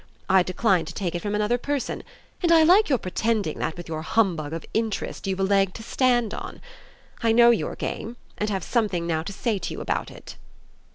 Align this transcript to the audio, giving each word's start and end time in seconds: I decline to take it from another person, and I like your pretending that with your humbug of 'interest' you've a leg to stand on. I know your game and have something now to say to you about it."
I 0.27 0.41
decline 0.41 0.85
to 0.85 0.95
take 0.95 1.13
it 1.13 1.21
from 1.21 1.35
another 1.35 1.59
person, 1.59 2.01
and 2.41 2.51
I 2.51 2.63
like 2.63 2.89
your 2.89 2.97
pretending 2.97 3.59
that 3.59 3.77
with 3.77 3.87
your 3.87 4.01
humbug 4.01 4.51
of 4.51 4.65
'interest' 4.73 5.27
you've 5.27 5.39
a 5.41 5.43
leg 5.43 5.75
to 5.75 5.83
stand 5.83 6.33
on. 6.33 6.59
I 7.21 7.31
know 7.31 7.51
your 7.51 7.75
game 7.75 8.17
and 8.35 8.49
have 8.49 8.63
something 8.63 9.05
now 9.05 9.21
to 9.21 9.31
say 9.31 9.59
to 9.59 9.73
you 9.75 9.79
about 9.79 10.09
it." 10.09 10.37